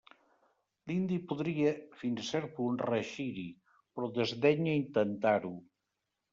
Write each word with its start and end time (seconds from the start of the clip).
L'indi 0.91 1.19
podria 1.31 1.73
fins 1.99 2.23
a 2.23 2.25
cert 2.31 2.53
punt 2.57 2.81
reeixir-hi, 2.85 3.47
però 3.77 4.13
desdenya 4.19 4.77
intentar-ho. 4.83 5.57